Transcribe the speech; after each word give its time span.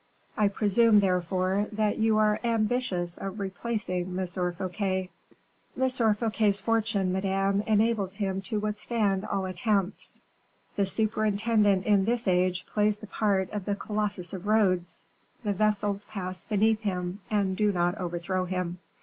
I 0.35 0.47
presume, 0.47 0.99
therefore, 0.99 1.67
that 1.73 1.99
you 1.99 2.17
are 2.17 2.39
ambitious 2.43 3.19
of 3.19 3.39
replacing 3.39 4.17
M. 4.17 4.25
Fouquet." 4.25 5.11
"M. 5.79 5.89
Fouquet's 6.15 6.59
fortune, 6.59 7.13
madame, 7.13 7.61
enables 7.67 8.15
him 8.15 8.41
to 8.49 8.59
withstand 8.59 9.23
all 9.25 9.45
attempts. 9.45 10.19
The 10.75 10.87
superintendent 10.87 11.85
in 11.85 12.05
this 12.05 12.27
age 12.27 12.65
plays 12.65 12.97
the 12.97 13.05
part 13.05 13.51
of 13.51 13.65
the 13.65 13.75
Colossus 13.75 14.33
of 14.33 14.47
Rhodes; 14.47 15.05
the 15.43 15.53
vessels 15.53 16.05
pass 16.05 16.45
beneath 16.45 16.79
him 16.79 17.19
and 17.29 17.55
do 17.55 17.71
not 17.71 17.93
overthrow 17.99 18.45
him." 18.45 18.79